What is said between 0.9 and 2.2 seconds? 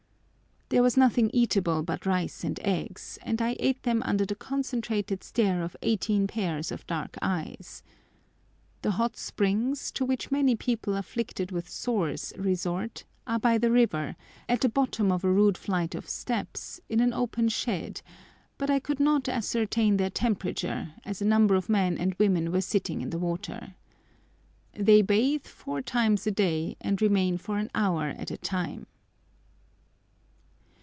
nothing eatable but